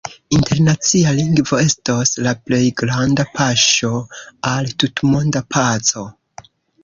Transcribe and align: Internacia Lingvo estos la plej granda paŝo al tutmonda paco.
Internacia 0.35 1.11
Lingvo 1.17 1.59
estos 1.63 2.13
la 2.27 2.31
plej 2.47 2.63
granda 2.81 3.25
paŝo 3.39 3.91
al 4.53 4.71
tutmonda 4.85 5.43
paco. 5.57 6.07